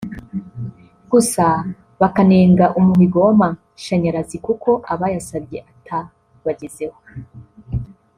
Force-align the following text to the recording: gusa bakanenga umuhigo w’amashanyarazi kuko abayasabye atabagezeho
gusa 1.11 1.45
bakanenga 2.01 2.65
umuhigo 2.79 3.17
w’amashanyarazi 3.27 4.37
kuko 4.45 4.69
abayasabye 4.93 5.57
atabagezeho 5.71 6.99